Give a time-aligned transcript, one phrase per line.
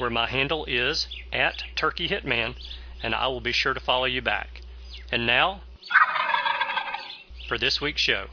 [0.00, 2.54] where my handle is at Turkey Hitman,
[3.02, 4.62] and I will be sure to follow you back.
[5.12, 5.60] And now,
[7.46, 8.28] for this week's show.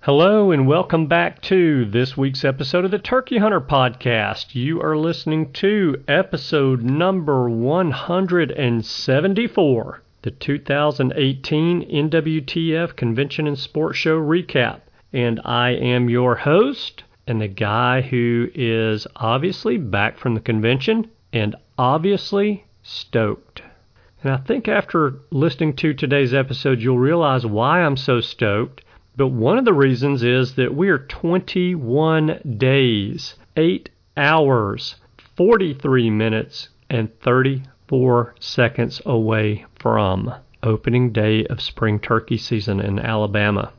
[0.00, 4.56] Hello, and welcome back to this week's episode of the Turkey Hunter Podcast.
[4.56, 14.80] You are listening to episode number 174, the 2018 NWTF Convention and Sports Show recap.
[15.12, 21.10] And I am your host, and the guy who is obviously back from the convention
[21.32, 23.62] and obviously stoked.
[24.22, 28.82] And I think after listening to today's episode, you'll realize why I'm so stoked.
[29.16, 34.96] But one of the reasons is that we are 21 days, 8 hours,
[35.36, 43.72] 43 minutes, and 34 seconds away from opening day of spring turkey season in Alabama.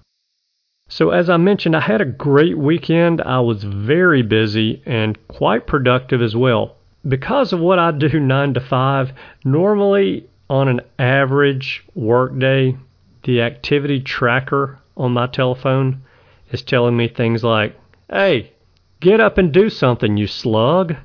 [0.96, 3.20] So, as I mentioned, I had a great weekend.
[3.20, 6.76] I was very busy and quite productive as well.
[7.08, 9.12] Because of what I do 9 to 5,
[9.44, 12.78] normally on an average workday,
[13.24, 16.04] the activity tracker on my telephone
[16.52, 17.76] is telling me things like,
[18.08, 18.52] hey,
[19.00, 20.96] get up and do something, you slug.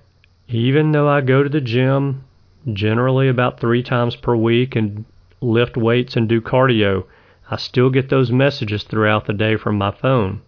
[0.48, 2.24] Even though I go to the gym
[2.74, 5.06] generally about three times per week and
[5.40, 7.04] lift weights and do cardio,
[7.50, 10.42] I still get those messages throughout the day from my phone.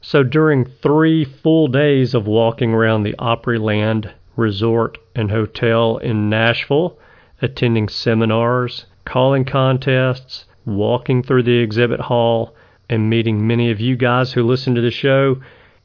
[0.00, 6.96] So during three full days of walking around the Opryland Resort and Hotel in Nashville,
[7.42, 12.54] attending seminars, calling contests, walking through the exhibit hall,
[12.88, 15.38] and meeting many of you guys who listen to the show,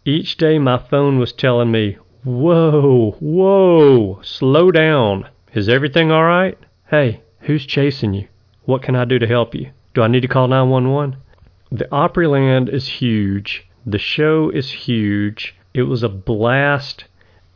[0.05, 5.27] each day my phone was telling me, Whoa, whoa, slow down.
[5.53, 6.57] Is everything all right?
[6.89, 8.27] Hey, who's chasing you?
[8.65, 9.71] What can I do to help you?
[9.95, 11.17] Do I need to call 911?
[11.71, 13.67] The Opryland is huge.
[13.85, 15.55] The show is huge.
[15.73, 17.05] It was a blast,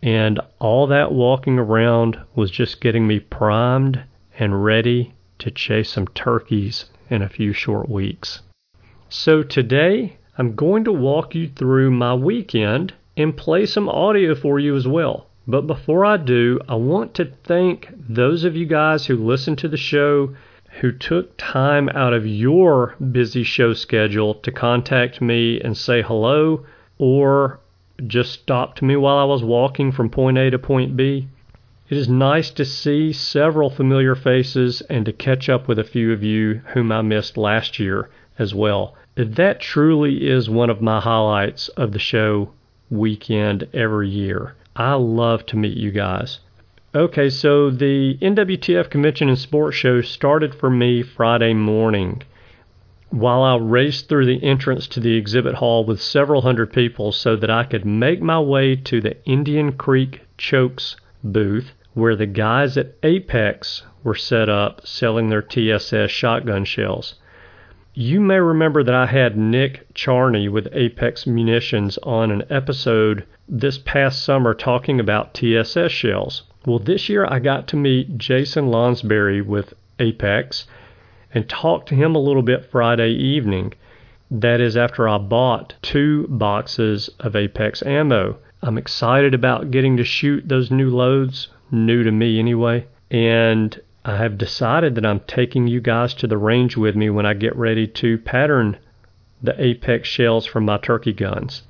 [0.01, 4.03] and all that walking around was just getting me primed
[4.39, 8.41] and ready to chase some turkeys in a few short weeks.
[9.09, 14.59] So today, I'm going to walk you through my weekend and play some audio for
[14.59, 15.27] you as well.
[15.47, 19.67] But before I do, I want to thank those of you guys who listen to
[19.67, 20.35] the show
[20.79, 26.65] who took time out of your busy show schedule to contact me and say hello
[26.97, 27.59] or
[28.07, 31.27] just stopped me while I was walking from point A to point B.
[31.89, 36.11] It is nice to see several familiar faces and to catch up with a few
[36.11, 38.09] of you whom I missed last year
[38.39, 38.95] as well.
[39.15, 42.49] That truly is one of my highlights of the show
[42.89, 44.55] weekend every year.
[44.75, 46.39] I love to meet you guys.
[46.95, 52.21] Okay, so the NWTF Convention and Sports Show started for me Friday morning.
[53.09, 57.35] While I raced through the entrance to the exhibit hall with several hundred people so
[57.35, 62.77] that I could make my way to the Indian Creek Chokes booth where the guys
[62.77, 67.15] at Apex were set up selling their TSS shotgun shells.
[67.95, 73.79] You may remember that I had Nick Charney with Apex Munitions on an episode this
[73.79, 76.43] past summer talking about TSS shells.
[76.65, 80.65] Well, this year I got to meet Jason Lonsberry with Apex
[81.33, 83.73] and talk to him a little bit Friday evening.
[84.31, 88.37] That is after I bought two boxes of Apex ammo.
[88.61, 94.15] I'm excited about getting to shoot those new loads, new to me anyway, and I
[94.15, 97.55] have decided that I'm taking you guys to the range with me when I get
[97.57, 98.77] ready to pattern
[99.41, 101.63] the Apex shells from my turkey guns.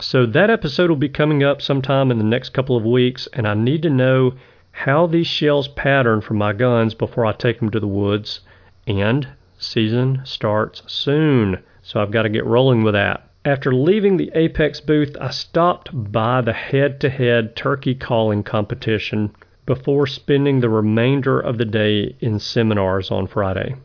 [0.00, 3.46] So that episode will be coming up sometime in the next couple of weeks, and
[3.46, 4.32] I need to know
[4.72, 8.40] how these shells pattern for my guns before I take them to the woods.
[8.86, 13.28] And season starts soon, so I've got to get rolling with that.
[13.44, 19.34] After leaving the Apex booth, I stopped by the head to head turkey calling competition
[19.66, 23.76] before spending the remainder of the day in seminars on Friday.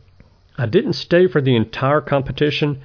[0.58, 2.82] I didn't stay for the entire competition,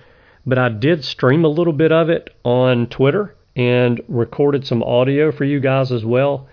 [0.50, 5.30] but I did stream a little bit of it on Twitter and recorded some audio
[5.30, 6.48] for you guys as well.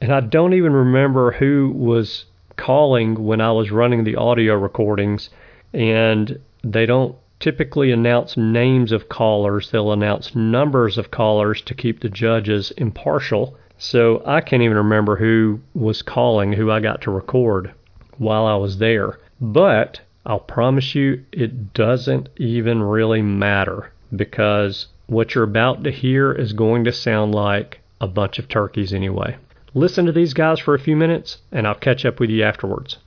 [0.00, 2.26] And I don't even remember who was
[2.56, 5.30] calling when I was running the audio recordings,
[5.74, 12.00] and they don't typically announce names of callers, they'll announce numbers of callers to keep
[12.00, 13.56] the judges impartial.
[13.78, 17.72] So I can't even remember who was calling, who I got to record
[18.16, 19.18] while I was there.
[19.40, 26.32] But I'll promise you it doesn't even really matter because what you're about to hear
[26.32, 29.36] is going to sound like a bunch of turkeys anyway.
[29.74, 32.98] Listen to these guys for a few minutes and I'll catch up with you afterwards.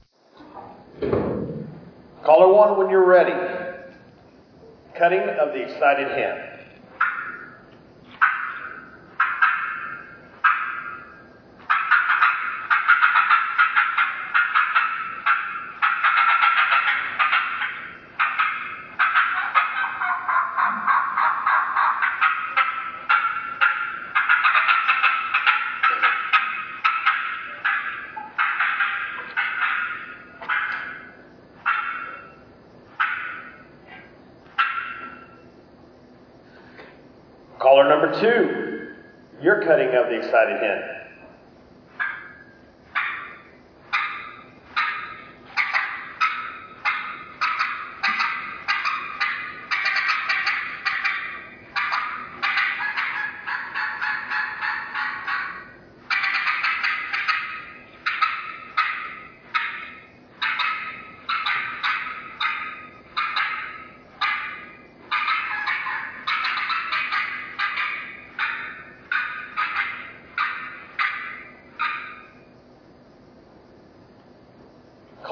[2.24, 3.34] Caller one when you're ready.
[4.98, 6.53] Cutting of the excited hen.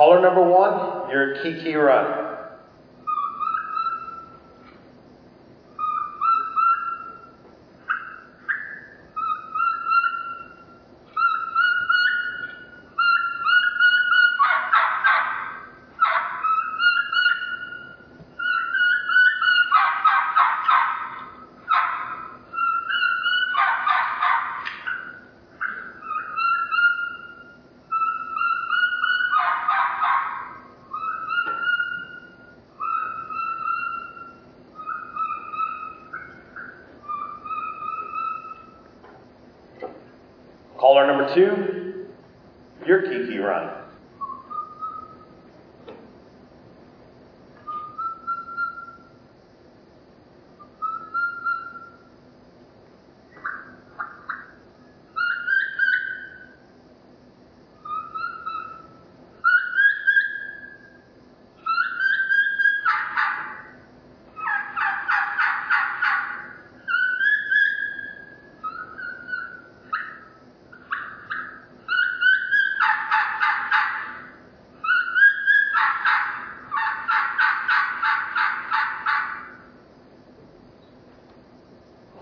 [0.02, 2.32] Caller number one, your kee-kee run.
[40.78, 42.08] Caller number two,
[42.88, 43.70] your kee-kee run.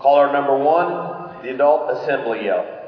[0.00, 2.79] Caller number one, the adult assembly yelp.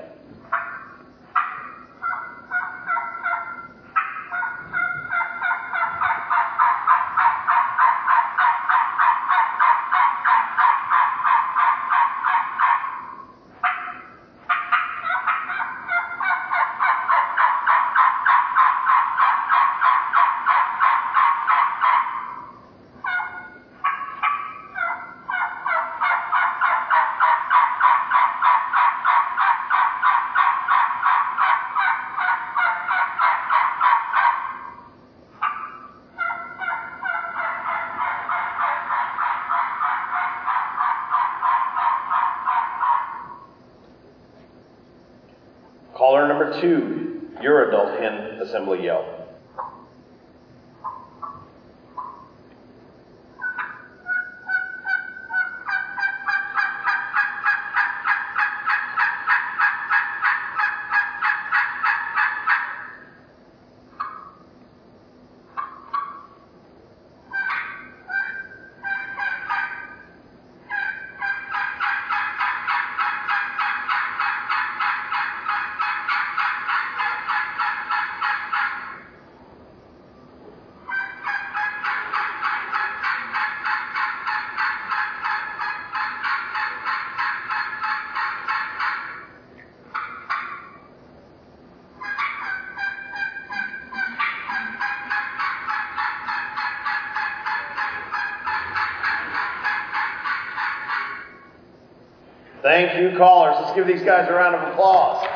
[102.96, 103.56] You, callers.
[103.62, 105.26] Let's give these guys a round of applause.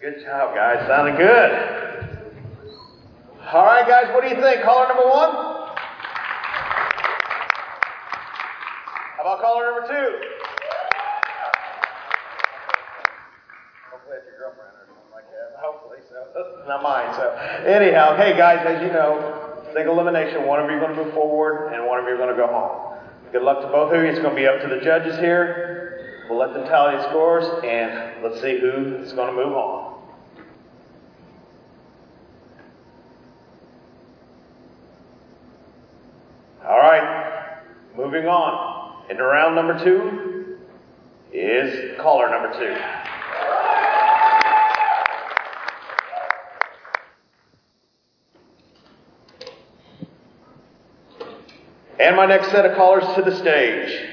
[0.00, 0.84] Good job, guys.
[0.88, 1.50] Sounding good.
[3.52, 4.62] All right, guys, what do you think?
[4.62, 5.30] Caller number one?
[9.16, 10.26] How about caller number two?
[13.92, 15.54] Hopefully it's your girlfriend or something like that.
[15.60, 16.64] Hopefully so.
[16.66, 17.14] Not mine.
[17.14, 17.30] So
[17.64, 19.29] anyhow, hey guys, as you know,
[19.74, 20.46] single elimination.
[20.46, 22.36] One of you are going to move forward, and one of you are going to
[22.36, 22.98] go home.
[23.32, 24.08] Good luck to both of you.
[24.08, 26.26] It's going to be up to the judges here.
[26.28, 29.90] We'll let them tally the scores, and let's see who is going to move on.
[36.68, 37.62] All right,
[37.96, 39.10] moving on.
[39.10, 40.58] Into round number two
[41.32, 42.99] is caller number two.
[52.10, 54.04] And my next set of callers to the stage.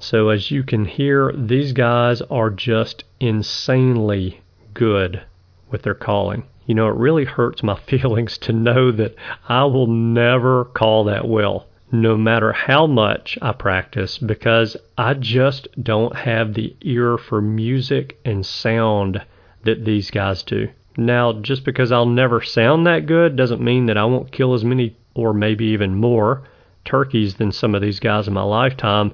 [0.00, 4.40] So, as you can hear, these guys are just insanely
[4.74, 5.22] good
[5.70, 6.42] with their calling.
[6.66, 9.14] You know, it really hurts my feelings to know that
[9.48, 15.68] I will never call that well, no matter how much I practice, because I just
[15.80, 19.24] don't have the ear for music and sound
[19.62, 20.70] that these guys do.
[20.96, 24.64] Now, just because I'll never sound that good doesn't mean that I won't kill as
[24.64, 26.42] many or maybe even more
[26.84, 29.12] turkeys than some of these guys in my lifetime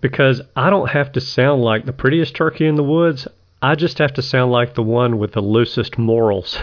[0.00, 3.26] because I don't have to sound like the prettiest turkey in the woods.
[3.62, 6.58] I just have to sound like the one with the loosest morals.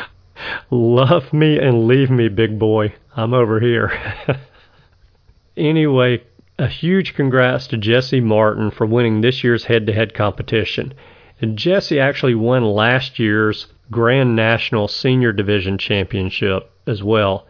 [0.70, 2.94] Love me and leave me, big boy.
[3.16, 3.92] I'm over here.
[5.56, 6.22] anyway,
[6.58, 10.94] a huge congrats to Jesse Martin for winning this year's head to head competition.
[11.40, 17.46] And Jesse actually won last year's Grand National Senior Division Championship as well.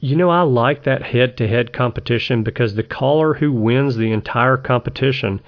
[0.00, 4.12] You know, I like that head to head competition because the caller who wins the
[4.12, 5.40] entire competition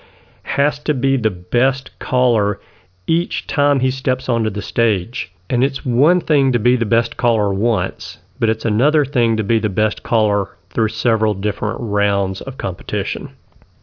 [0.42, 2.60] has to be the best caller
[3.06, 5.32] each time he steps onto the stage.
[5.48, 9.44] And it's one thing to be the best caller once, but it's another thing to
[9.44, 13.30] be the best caller through several different rounds of competition.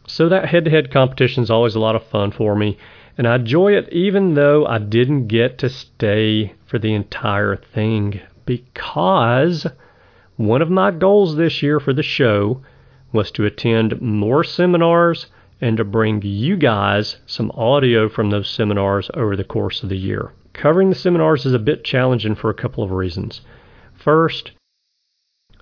[0.06, 2.76] So that head to head competition is always a lot of fun for me,
[3.16, 8.20] and I enjoy it even though I didn't get to stay for the entire thing
[8.44, 9.66] because
[10.38, 12.62] one of my goals this year for the show
[13.12, 15.26] was to attend more seminars
[15.60, 19.98] and to bring you guys some audio from those seminars over the course of the
[19.98, 20.30] year.
[20.52, 23.40] Covering the seminars is a bit challenging for a couple of reasons.
[23.94, 24.52] First,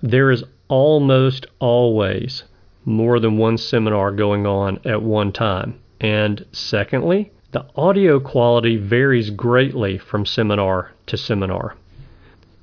[0.03, 2.43] there is almost always
[2.85, 5.79] more than one seminar going on at one time.
[5.99, 11.75] And secondly, the audio quality varies greatly from seminar to seminar.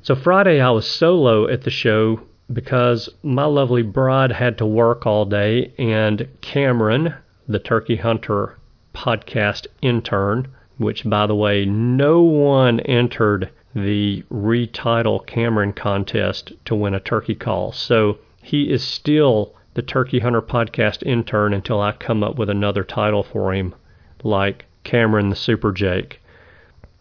[0.04, 2.20] So Friday I was solo at the show
[2.52, 7.14] because my lovely bride had to work all day and Cameron,
[7.48, 8.58] the turkey hunter
[8.94, 16.92] podcast intern, which by the way, no one entered the retitle Cameron contest to win
[16.92, 17.72] a turkey call.
[17.72, 22.84] So he is still the Turkey Hunter podcast intern until I come up with another
[22.84, 23.74] title for him,
[24.22, 26.20] like Cameron the Super Jake.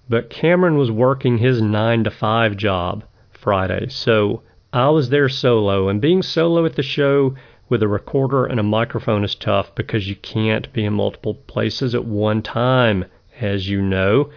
[0.10, 4.42] But Cameron was working his 9 to 5 job Friday, so
[4.74, 5.88] I was there solo.
[5.88, 7.36] And being solo at the show
[7.70, 11.96] with a recorder and a microphone is tough because you can't be in multiple places
[11.96, 13.06] at one time,
[13.40, 14.30] as you know.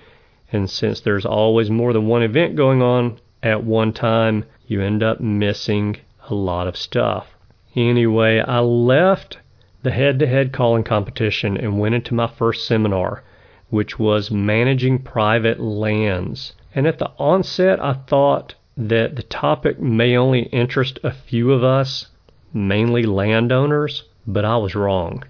[0.52, 5.02] And since there's always more than one event going on at one time, you end
[5.02, 5.96] up missing
[6.30, 7.37] a lot of stuff.
[7.75, 9.38] Anyway, I left
[9.82, 13.25] the head to head calling competition and went into my first seminar
[13.70, 16.54] which was managing private lands.
[16.75, 21.64] And at the onset, I thought that the topic may only interest a few of
[21.64, 22.06] us,
[22.52, 25.25] mainly landowners, but I was wrong.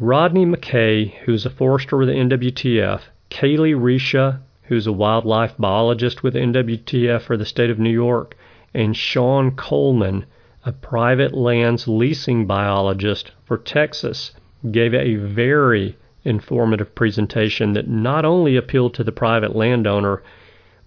[0.00, 6.32] Rodney McKay, who's a forester with the NWTF, Kaylee Risha, who's a wildlife biologist with
[6.32, 8.36] the NWTF for the state of New York,
[8.74, 10.24] and Sean Coleman,
[10.64, 14.32] a private lands leasing biologist for Texas,
[14.70, 20.22] gave a very informative presentation that not only appealed to the private landowner,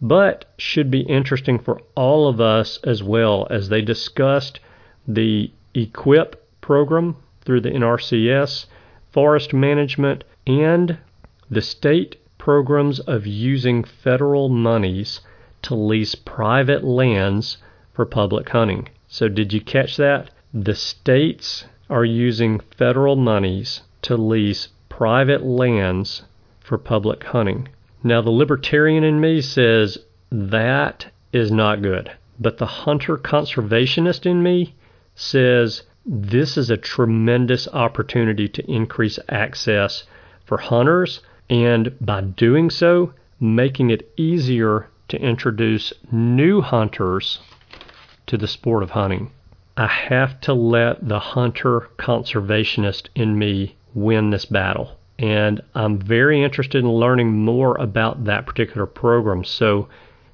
[0.02, 4.60] but should be interesting for all of us as well as they discussed
[5.08, 8.66] the EQIP program through the NRCS,
[9.12, 10.98] forest management, and
[11.50, 15.22] the state programs of using federal monies
[15.62, 17.58] to lease private lands
[17.94, 18.88] for public hunting.
[19.08, 20.30] So, did you catch that?
[20.54, 26.24] The states are using federal monies to lease private lands
[26.62, 27.68] for public hunting.
[28.02, 29.98] Now, the libertarian in me says
[30.32, 32.10] that is not good.
[32.40, 34.74] But the hunter conservationist in me
[35.14, 40.06] says this is a tremendous opportunity to increase access
[40.46, 47.40] for hunters, and by doing so, making it easier to introduce new hunters
[48.28, 49.30] to the sport of hunting.
[49.76, 54.92] I have to let the hunter conservationist in me win this battle.
[55.18, 59.44] And I'm very interested in learning more about that particular program.
[59.44, 59.88] So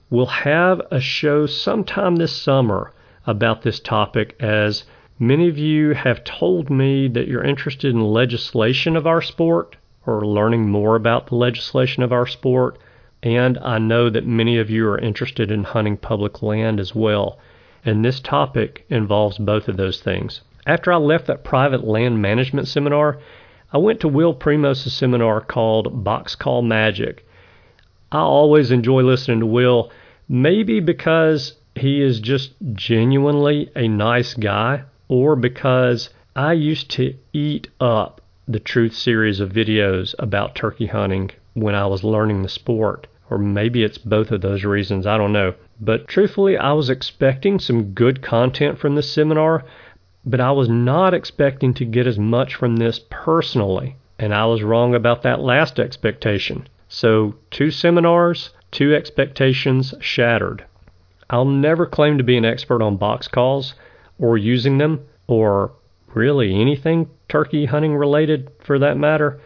[0.10, 2.92] we'll have a show sometime this summer
[3.26, 4.84] about this topic as
[5.18, 10.26] many of you have told me that you're interested in legislation of our sport or
[10.26, 12.78] learning more about the legislation of our sport.
[13.24, 17.40] And I know that many of you are interested in hunting public land as well
[17.84, 20.42] and this topic involves both of those things.
[20.68, 23.18] After I left that private land management seminar,
[23.74, 27.26] I went to Will Primos' seminar called Box Call Magic.
[28.12, 29.92] I always enjoy listening to Will,
[30.28, 37.70] maybe because he is just genuinely a nice guy, or because I used to eat
[37.80, 43.08] up the Truth series of videos about turkey hunting when I was learning the sport.
[43.30, 45.54] Or maybe it's both of those reasons, I don't know.
[45.80, 49.64] But truthfully, I was expecting some good content from this seminar,
[50.26, 53.96] but I was not expecting to get as much from this personally.
[54.20, 56.68] And I was wrong about that last expectation.
[56.88, 60.66] So, two seminars, two expectations shattered.
[61.30, 63.74] I'll never claim to be an expert on box calls
[64.20, 65.72] or using them or
[66.14, 69.40] really anything turkey hunting related for that matter,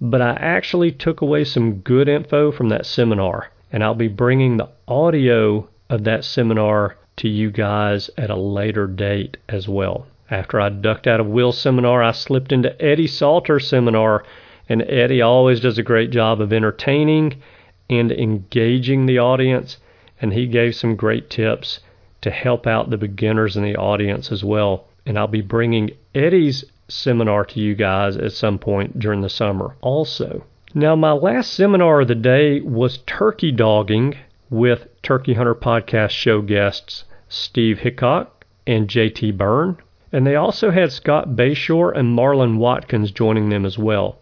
[0.00, 4.56] but I actually took away some good info from that seminar and I'll be bringing
[4.56, 10.06] the audio of that seminar to you guys at a later date as well.
[10.30, 14.24] After I ducked out of Will's seminar, I slipped into Eddie Salter's seminar,
[14.68, 17.42] and Eddie always does a great job of entertaining
[17.90, 19.76] and engaging the audience,
[20.22, 21.80] and he gave some great tips
[22.22, 24.86] to help out the beginners in the audience as well.
[25.04, 29.76] And I'll be bringing Eddie's seminar to you guys at some point during the summer
[29.82, 30.44] also.
[30.72, 34.16] Now, my last seminar of the day was turkey dogging
[34.48, 38.26] with Turkey Hunter Podcast show guests Steve Hickoff
[38.66, 39.78] and JT Byrne.
[40.12, 44.18] And they also had Scott Bayshore and Marlon Watkins joining them as well.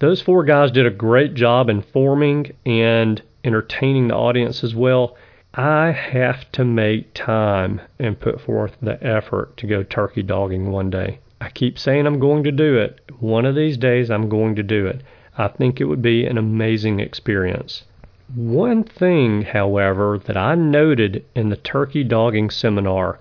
[0.00, 5.16] Those four guys did a great job informing and entertaining the audience as well.
[5.54, 10.90] I have to make time and put forth the effort to go turkey dogging one
[10.90, 11.20] day.
[11.40, 13.00] I keep saying I'm going to do it.
[13.20, 15.02] One of these days I'm going to do it.
[15.38, 17.84] I think it would be an amazing experience.
[18.34, 23.18] One thing, however, that I noted in the turkey dogging seminar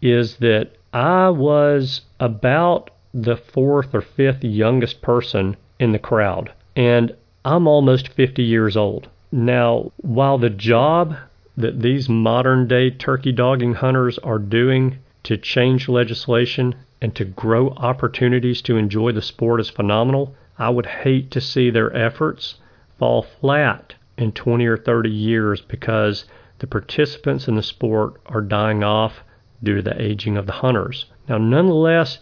[0.00, 7.14] is that I was about the fourth or fifth youngest person in the crowd, and
[7.44, 9.08] I'm almost 50 years old.
[9.30, 11.14] Now, while the job
[11.54, 17.74] that these modern day turkey dogging hunters are doing to change legislation and to grow
[17.76, 22.54] opportunities to enjoy the sport is phenomenal, I would hate to see their efforts
[22.98, 26.24] fall flat in 20 or 30 years because
[26.58, 29.22] the participants in the sport are dying off
[29.62, 31.06] due to the aging of the hunters.
[31.28, 32.18] Now, nonetheless,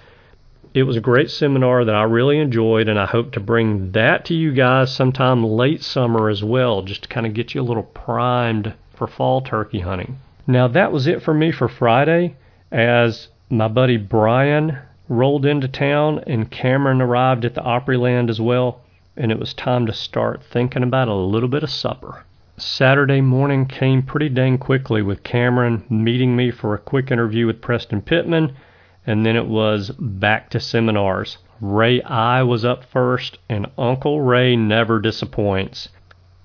[0.73, 4.25] it was a great seminar that I really enjoyed, and I hope to bring that
[4.27, 7.63] to you guys sometime late summer as well, just to kind of get you a
[7.63, 10.19] little primed for fall turkey hunting.
[10.47, 12.37] Now, that was it for me for Friday,
[12.73, 14.79] as my buddy Brian
[15.09, 18.81] rolled into town, and Cameron arrived at the Opryland as well,
[19.17, 22.25] and it was time to start thinking about a little bit of supper.
[22.57, 27.61] Saturday morning came pretty dang quickly with Cameron meeting me for a quick interview with
[27.61, 28.53] Preston Pittman,
[29.07, 31.39] and then it was back to seminars.
[31.61, 35.89] Ray Eye was up first, and Uncle Ray never disappoints.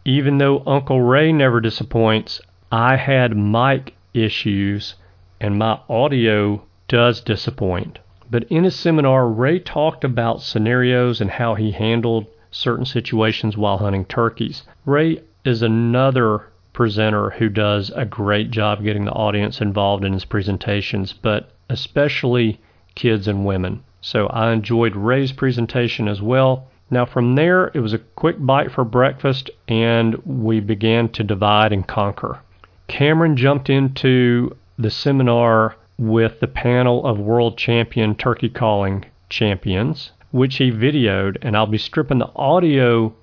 [0.05, 4.95] Even though Uncle Ray never disappoints, I had mic issues,
[5.39, 7.99] and my audio does disappoint.
[8.31, 13.77] But in his seminar, Ray talked about scenarios and how he handled certain situations while
[13.77, 14.63] hunting turkeys.
[14.85, 20.25] Ray is another presenter who does a great job getting the audience involved in his
[20.25, 22.59] presentations, but especially
[22.95, 23.83] kids and women.
[24.01, 26.67] So I enjoyed Ray's presentation as well.
[26.91, 31.71] Now, from there, it was a quick bite for breakfast, and we began to divide
[31.71, 32.39] and conquer.
[32.87, 40.57] Cameron jumped into the seminar with the panel of world champion turkey calling champions, which
[40.57, 43.13] he videoed, and I'll be stripping the audio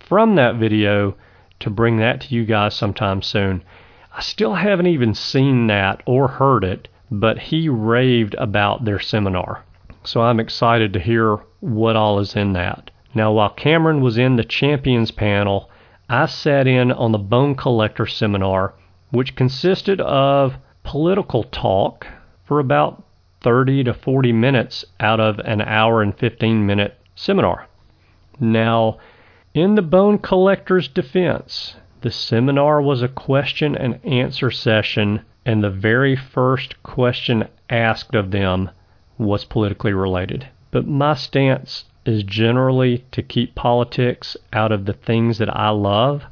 [0.00, 1.16] from that video
[1.60, 3.62] to bring that to you guys sometime soon.
[4.16, 9.64] I still haven't even seen that or heard it, but he raved about their seminar.
[10.04, 12.90] So I'm excited to hear what all is in that.
[13.14, 15.70] Now, while Cameron was in the champions panel,
[16.08, 18.74] I sat in on the bone collector seminar,
[19.10, 22.06] which consisted of political talk
[22.44, 23.02] for about
[23.46, 27.68] 30 to 40 minutes out of an hour and 15 minute seminar.
[28.40, 28.98] Now,
[29.54, 35.70] in the bone collector's defense, the seminar was a question and answer session, and the
[35.70, 38.68] very first question asked of them
[39.16, 40.48] was politically related.
[40.72, 46.24] But my stance is generally to keep politics out of the things that I love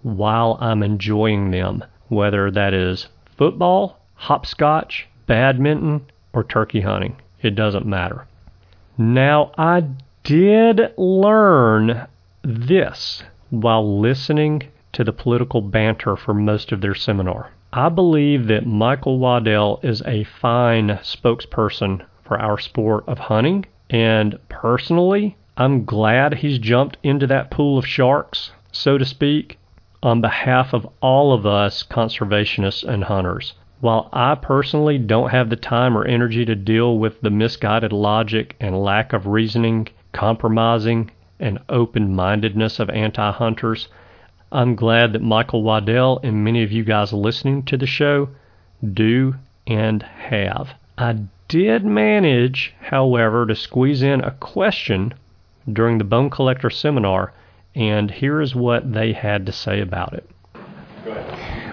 [0.00, 7.16] while I'm enjoying them, whether that is football, hopscotch, badminton, or turkey hunting.
[7.42, 8.26] It doesn't matter.
[8.96, 9.84] Now, I
[10.24, 12.06] did learn
[12.42, 17.50] this while listening to the political banter for most of their seminar.
[17.72, 24.38] I believe that Michael Waddell is a fine spokesperson for our sport of hunting, and
[24.48, 29.58] personally, I'm glad he's jumped into that pool of sharks, so to speak,
[30.02, 33.54] on behalf of all of us conservationists and hunters.
[33.82, 38.54] While I personally don't have the time or energy to deal with the misguided logic
[38.60, 43.88] and lack of reasoning, compromising, and open mindedness of anti hunters,
[44.52, 48.28] I'm glad that Michael Waddell and many of you guys listening to the show
[48.94, 49.34] do
[49.66, 50.74] and have.
[50.96, 51.16] I
[51.48, 55.12] did manage, however, to squeeze in a question
[55.72, 57.32] during the Bone Collector seminar
[57.74, 60.30] and here is what they had to say about it.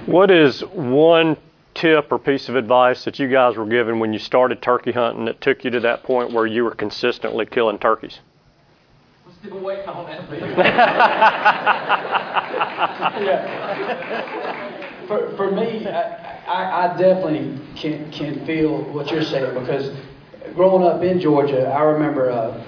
[0.08, 1.38] What is one
[1.80, 5.26] tip or piece of advice that you guys were given when you started turkey hunting
[5.26, 8.20] that took you to that point where you were consistently killing turkeys?
[9.50, 10.30] Waiting on that.
[13.22, 15.08] yeah.
[15.08, 19.96] For, for me, I, I definitely can, can feel what you're saying because
[20.56, 22.62] growing up in Georgia, I remember uh,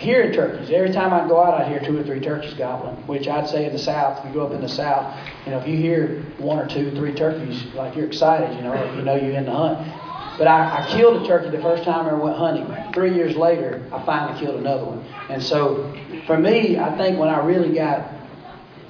[0.00, 0.70] hearing turkeys.
[0.70, 3.66] Every time I go out, I'd hear two or three turkeys gobbling, which I'd say
[3.66, 6.22] in the South, if you grow up in the South, you know, if you hear
[6.38, 9.52] one or two, three turkeys, like you're excited, you know, you know you're in the
[9.52, 9.78] hunt.
[10.38, 12.92] But I, I killed a turkey the first time I went hunting.
[12.94, 15.04] Three years later, I finally killed another one.
[15.28, 15.94] And so,
[16.26, 18.10] for me, I think when I really got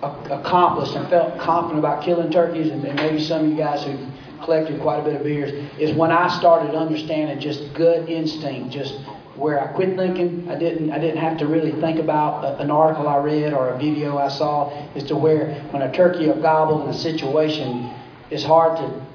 [0.02, 3.98] accomplished and felt confident about killing turkeys, and, and maybe some of you guys who
[4.44, 8.94] collected quite a bit of beers, is when I started understanding just gut instinct, just
[9.36, 10.48] where I quit thinking.
[10.50, 13.70] I didn't I didn't have to really think about a, an article I read or
[13.70, 14.70] a video I saw.
[14.94, 17.92] As to where when a turkey or gobble in a situation,
[18.30, 19.06] it's hard to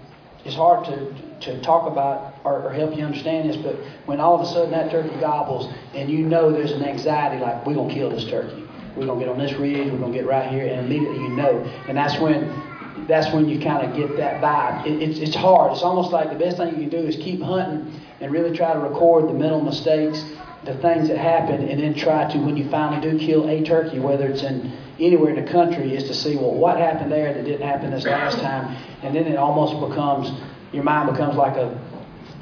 [0.45, 3.57] it's hard to to talk about or, or help you understand this.
[3.57, 3.75] But
[4.05, 7.65] when all of a sudden that turkey gobbles and you know there's an anxiety like
[7.65, 8.63] we're gonna kill this turkey.
[8.95, 9.91] We're gonna get on this ridge.
[9.91, 11.59] We're gonna get right here, and immediately you know.
[11.87, 14.87] And that's when that's when you kind of get that vibe.
[14.87, 15.73] It, it's, it's hard.
[15.73, 18.73] It's almost like the best thing you can do is keep hunting and really try
[18.73, 20.23] to record the mental mistakes,
[20.63, 23.99] the things that happen, and then try to, when you finally do kill a turkey,
[23.99, 27.43] whether it's in anywhere in the country, is to see, well, what happened there that
[27.43, 28.75] didn't happen this last time?
[29.03, 30.31] And then it almost becomes,
[30.71, 31.77] your mind becomes like a,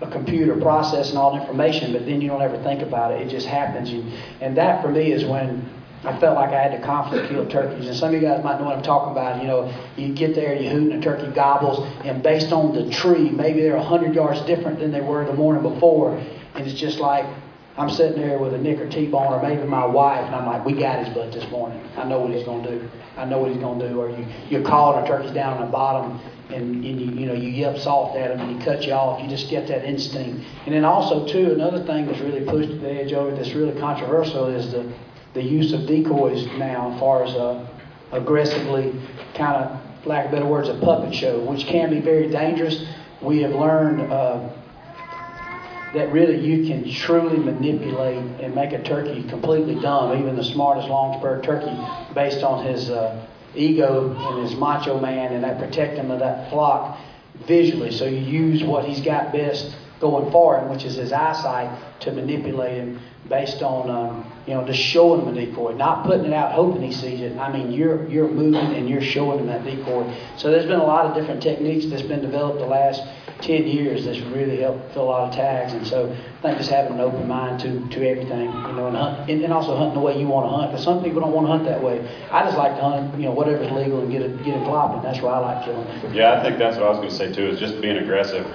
[0.01, 3.21] a computer processing all the information, but then you don't ever think about it.
[3.21, 3.89] It just happens.
[4.39, 5.67] And that, for me, is when
[6.05, 7.87] I felt like I had the confidence kill turkeys.
[7.87, 9.41] And some of you guys might know what I'm talking about.
[9.41, 12.89] You know, you get there, you hoot, and a turkey gobbles, and based on the
[12.91, 16.17] tree, maybe they're 100 yards different than they were the morning before.
[16.55, 17.25] And it's just like
[17.77, 20.63] I'm sitting there with a Nick or T-bone, or maybe my wife, and I'm like,
[20.63, 21.81] we got his butt this morning.
[21.97, 22.89] I know what he's going to do.
[23.17, 23.99] I know what he's going to do.
[23.99, 27.33] Or you, you're calling a turkey's down on the bottom, and, and you, you know,
[27.33, 29.23] you yelp soft at him, and he cuts you off.
[29.23, 30.45] You just get that instinct.
[30.65, 34.47] And then also, too, another thing that's really pushed the edge over that's really controversial
[34.47, 34.93] is the
[35.33, 37.67] the use of decoys now, as far as uh,
[38.11, 38.93] aggressively,
[39.33, 42.85] kind of, lack of better words, a puppet show, which can be very dangerous.
[43.21, 44.49] We have learned uh,
[45.93, 50.89] that really you can truly manipulate and make a turkey completely dumb, even the smartest
[50.89, 51.75] long-spurred turkey,
[52.13, 56.49] based on his uh, ego and his macho man, and that protect him of that
[56.49, 56.99] flock
[57.47, 57.91] visually.
[57.91, 62.11] So you use what he's got best going forward, and which is his eyesight, to
[62.11, 66.33] manipulate him based on um, you know just showing him a decoy, not putting it
[66.33, 67.37] out hoping he sees it.
[67.37, 70.03] I mean, you're you're moving and you're showing him that decoy.
[70.37, 73.01] So there's been a lot of different techniques that's been developed the last
[73.43, 75.73] 10 years that's really helped fill a lot of tags.
[75.73, 78.95] And so I think just having an open mind to, to everything, you know, and,
[78.95, 80.71] hunt, and, and also hunting the way you want to hunt.
[80.71, 81.99] Because some people don't want to hunt that way.
[82.31, 85.03] I just like to hunt, you know, whatever's legal and get it, get it flopping.
[85.03, 86.15] That's why I like killing.
[86.15, 87.47] Yeah, I think that's what I was going to say too.
[87.47, 88.45] Is just being aggressive.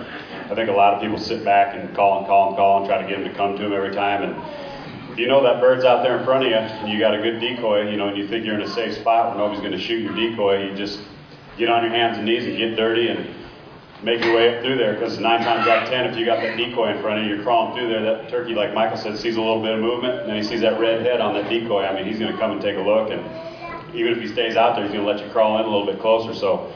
[0.50, 2.86] I think a lot of people sit back and call and call and call and
[2.88, 4.22] try to get them to come to them every time.
[4.22, 7.14] And if you know that bird's out there in front of you and you got
[7.14, 9.60] a good decoy, you know, and you think you're in a safe spot where nobody's
[9.60, 11.00] going to shoot your decoy, you just
[11.58, 13.28] get on your hands and knees and get dirty and
[14.02, 14.94] make your way up through there.
[14.94, 17.34] Because nine times out of ten, if you got that decoy in front of you,
[17.34, 18.00] you're crawling through there.
[18.00, 20.62] That turkey, like Michael said, sees a little bit of movement, and then he sees
[20.62, 21.84] that red head on that decoy.
[21.84, 23.20] I mean, he's going to come and take a look, and
[23.94, 25.86] even if he stays out there, he's going to let you crawl in a little
[25.86, 26.32] bit closer.
[26.32, 26.72] So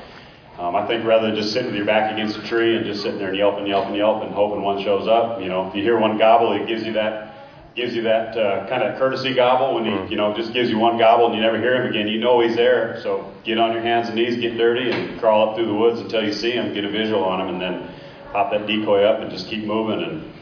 [0.63, 3.03] Um, I think rather than just sitting with your back against a tree and just
[3.03, 5.99] sitting there and yelping, yelping, yelping, hoping one shows up, you know, if you hear
[5.99, 7.35] one gobble, it gives you that
[7.75, 10.79] gives you that uh, kind of courtesy gobble when he, you know, just gives you
[10.79, 12.07] one gobble and you never hear him again.
[12.07, 13.01] You know he's there.
[13.03, 15.99] So get on your hands and knees, get dirty, and crawl up through the woods
[15.99, 17.91] until you see him, get a visual on him, and then
[18.31, 20.01] pop that decoy up and just keep moving.
[20.01, 20.33] And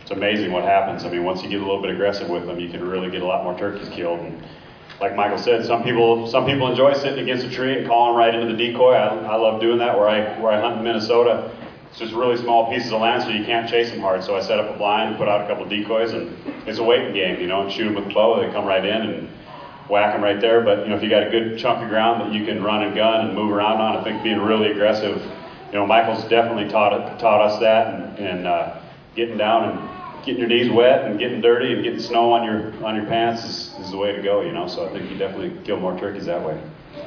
[0.00, 1.04] it's amazing what happens.
[1.04, 3.22] I mean, once you get a little bit aggressive with them, you can really get
[3.22, 4.18] a lot more turkeys killed.
[4.18, 4.42] And
[5.02, 8.32] like Michael said, some people some people enjoy sitting against a tree and calling right
[8.32, 8.92] into the decoy.
[8.92, 9.98] I, I love doing that.
[9.98, 11.50] Where I where I hunt in Minnesota,
[11.90, 14.22] it's just really small pieces of land, so you can't chase them hard.
[14.22, 16.34] So I set up a blind and put out a couple decoys, and
[16.68, 18.40] it's a waiting game, you know, and shoot them with the bow.
[18.40, 19.28] They come right in and
[19.90, 20.60] whack them right there.
[20.60, 22.84] But you know, if you got a good chunk of ground that you can run
[22.84, 25.20] and gun and move around on, I think being really aggressive.
[25.72, 28.80] You know, Michael's definitely taught taught us that, and, and uh,
[29.16, 32.72] getting down and getting your knees wet and getting dirty and getting snow on your
[32.84, 34.40] on your pants is, is the way to go.
[34.40, 36.60] You know, so I think you definitely kill more turkeys that way.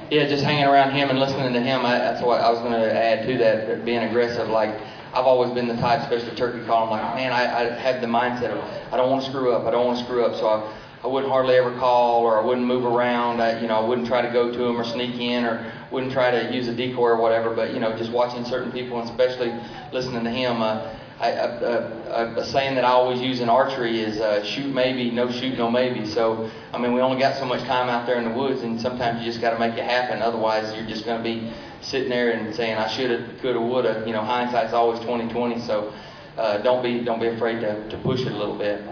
[0.10, 1.86] Yeah, just hanging around him and listening to him.
[1.86, 3.86] I, that's what I was going to add to that.
[3.86, 4.80] Being aggressive, like
[5.14, 6.86] I've always been the type, especially turkey call.
[6.86, 9.66] I'm like, man, I, I have the mindset of I don't want to screw up.
[9.66, 10.36] I don't want to screw up.
[10.36, 10.74] So I,
[11.04, 13.40] I wouldn't hardly ever call or I wouldn't move around.
[13.40, 16.12] I, you know, I wouldn't try to go to him or sneak in or wouldn't
[16.12, 17.56] try to use a decoy or whatever.
[17.56, 19.54] But you know, just watching certain people and especially
[19.92, 20.62] listening to him.
[20.62, 21.48] Uh, I, a,
[22.10, 25.58] a, a saying that I always use in archery is uh, shoot maybe, no shoot,
[25.58, 26.06] no maybe.
[26.06, 28.80] So, I mean, we only got so much time out there in the woods, and
[28.82, 30.22] sometimes you just got to make it happen.
[30.22, 31.52] Otherwise, you're just going to be
[31.82, 34.06] sitting there and saying, I should have, could have, would have.
[34.06, 35.62] You know, hindsight's always 2020.
[35.62, 35.94] So,
[36.38, 38.84] uh, don't be don't be afraid to, to push it a little bit.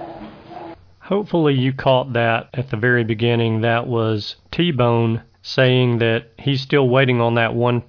[0.99, 3.61] Hopefully, you caught that at the very beginning.
[3.61, 7.83] That was T Bone saying that he's still waiting on that one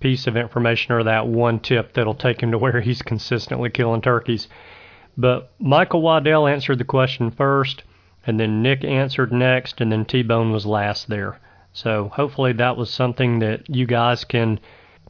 [0.00, 4.00] piece of information or that one tip that'll take him to where he's consistently killing
[4.00, 4.48] turkeys.
[5.16, 7.82] But Michael Waddell answered the question first,
[8.26, 11.38] and then Nick answered next, and then T Bone was last there.
[11.72, 14.58] So hopefully that was something that you guys can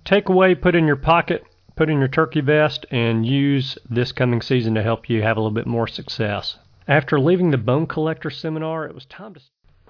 [0.05, 1.45] take away, put in your pocket,
[1.77, 5.41] put in your turkey vest, and use this coming season to help you have a
[5.41, 6.59] little bit more success.
[6.87, 9.41] After leaving the Bone Collector seminar, it was time to.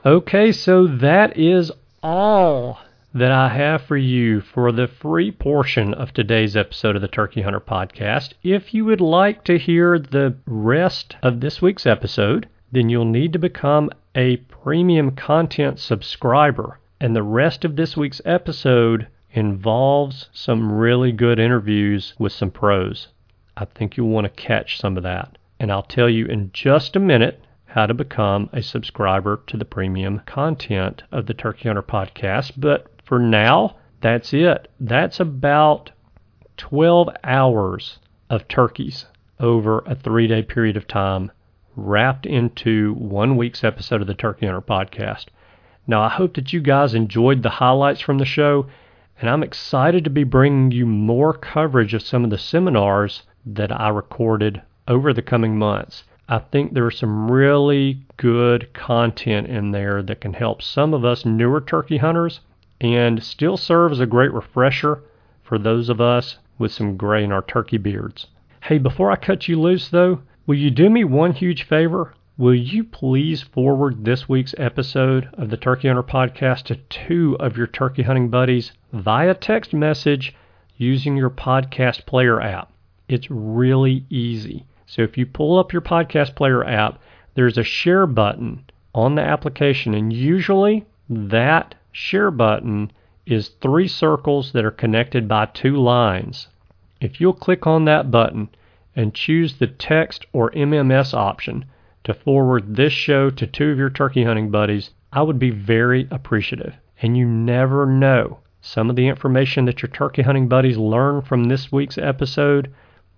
[0.04, 2.80] Okay, so that is all
[3.12, 7.42] that I have for you for the free portion of today's episode of the Turkey
[7.42, 8.34] Hunter Podcast.
[8.44, 13.32] If you would like to hear the rest of this week's episode, then you'll need
[13.32, 16.78] to become a premium content subscriber.
[17.00, 23.08] And the rest of this week's episode involves some really good interviews with some pros.
[23.56, 25.36] I think you'll want to catch some of that.
[25.58, 29.64] And I'll tell you in just a minute how to become a subscriber to the
[29.64, 32.52] premium content of the Turkey Hunter podcast.
[32.56, 34.68] But for now, that's it.
[34.78, 35.90] That's about
[36.58, 37.98] 12 hours
[38.30, 39.06] of turkeys
[39.40, 41.32] over a three day period of time
[41.74, 45.24] wrapped into one week's episode of the Turkey Hunter podcast.
[45.88, 48.66] Now, I hope that you guys enjoyed the highlights from the show,
[49.20, 53.72] and I'm excited to be bringing you more coverage of some of the seminars that
[53.72, 56.04] I recorded over the coming months.
[56.28, 61.24] I think there's some really good content in there that can help some of us
[61.24, 62.38] newer turkey hunters
[62.80, 65.02] and still serve as a great refresher
[65.42, 68.26] for those of us with some gray in our turkey beards.
[68.62, 72.14] Hey, before I cut you loose though, will you do me one huge favor?
[72.38, 77.56] Will you please forward this week's episode of the Turkey Hunter Podcast to two of
[77.56, 80.34] your turkey hunting buddies via text message
[80.76, 82.72] using your podcast player app?
[83.08, 84.64] It's really easy.
[84.86, 87.00] So if you pull up your podcast player app,
[87.34, 88.64] there's a share button
[88.94, 92.90] on the application, and usually that share button
[93.26, 96.48] is three circles that are connected by two lines.
[97.00, 98.48] If you'll click on that button
[98.96, 101.64] and choose the text or MMS option
[102.04, 106.08] to forward this show to two of your turkey hunting buddies, I would be very
[106.10, 106.74] appreciative.
[107.02, 108.38] And you never know.
[108.60, 112.72] Some of the information that your turkey hunting buddies learn from this week's episode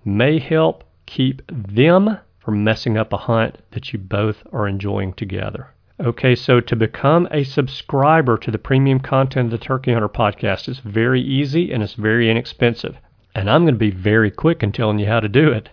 [0.05, 5.69] may help keep them from messing up a hunt that you both are enjoying together.
[6.05, 10.69] Okay, so to become a subscriber to the premium content of the Turkey Hunter podcast
[10.69, 12.97] is very easy and it's very inexpensive.
[13.37, 15.69] And I'm going to be very quick in telling you how to do it.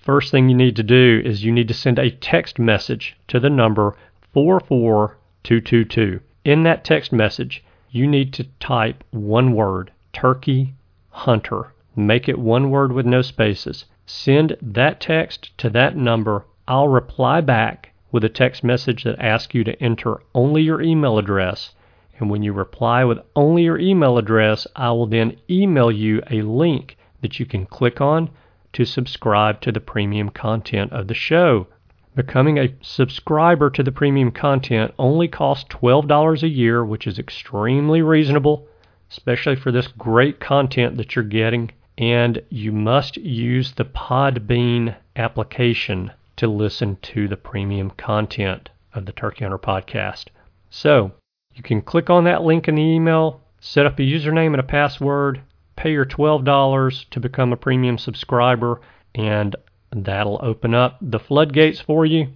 [0.00, 3.38] First thing you need to do is you need to send a text message to
[3.38, 3.94] the number
[4.34, 6.18] 44222.
[6.44, 7.62] In that text message,
[7.92, 10.74] you need to type one word, Turkey
[11.10, 11.72] Hunter.
[11.94, 13.84] Make it one word with no spaces.
[14.06, 16.46] Send that text to that number.
[16.66, 21.18] I'll reply back with a text message that asks you to enter only your email
[21.18, 21.74] address.
[22.18, 26.42] And when you reply with only your email address, I will then email you a
[26.42, 28.30] link that you can click on
[28.72, 31.66] to subscribe to the premium content of the show.
[32.14, 38.02] Becoming a subscriber to the premium content only costs $12 a year, which is extremely
[38.02, 38.68] reasonable
[39.10, 41.70] especially for this great content that you're getting.
[41.98, 49.12] And you must use the Podbean application to listen to the premium content of the
[49.12, 50.28] Turkey Hunter podcast.
[50.70, 51.12] So
[51.52, 54.62] you can click on that link in the email, set up a username and a
[54.62, 55.42] password,
[55.76, 58.80] pay your $12 to become a premium subscriber,
[59.14, 59.54] and
[59.94, 62.28] that'll open up the floodgates for you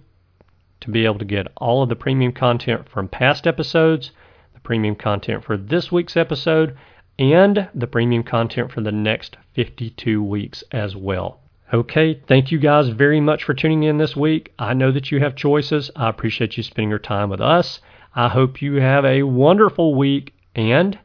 [0.81, 4.11] to be able to get all of the premium content from past episodes,
[4.53, 6.77] the premium content for this week's episode,
[7.17, 11.39] and the premium content for the next 52 weeks as well.
[11.75, 14.53] Okay, thank you guys very much for tuning in this week.
[14.57, 15.91] I know that you have choices.
[15.93, 17.81] I appreciate you spending your time with us.
[18.15, 20.97] I hope you have a wonderful week, and